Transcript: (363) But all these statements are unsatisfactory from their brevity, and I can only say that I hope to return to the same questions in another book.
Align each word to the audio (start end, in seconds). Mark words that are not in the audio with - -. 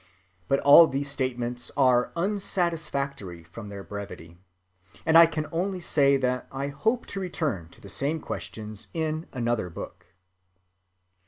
(363) 0.47 0.47
But 0.47 0.65
all 0.65 0.87
these 0.87 1.11
statements 1.11 1.71
are 1.77 2.11
unsatisfactory 2.15 3.43
from 3.43 3.69
their 3.69 3.83
brevity, 3.83 4.39
and 5.05 5.15
I 5.15 5.27
can 5.27 5.45
only 5.51 5.79
say 5.79 6.17
that 6.17 6.47
I 6.51 6.69
hope 6.69 7.05
to 7.05 7.19
return 7.19 7.69
to 7.69 7.79
the 7.81 7.87
same 7.87 8.19
questions 8.19 8.87
in 8.95 9.27
another 9.31 9.69
book. 9.69 10.07